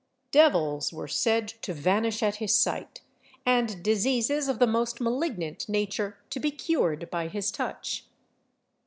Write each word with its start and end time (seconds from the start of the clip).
Devils 0.31 0.91
were 0.91 1.07
said 1.07 1.47
to 1.61 1.75
vanish 1.75 2.23
at 2.23 2.37
his 2.37 2.55
sight, 2.55 3.01
and 3.45 3.83
diseases 3.83 4.47
of 4.49 4.57
the 4.57 4.65
most 4.65 4.99
malignant 4.99 5.69
nature 5.69 6.17
to 6.31 6.39
be 6.39 6.49
cured 6.49 7.07
by 7.11 7.27
his 7.27 7.51
touch. 7.51 8.07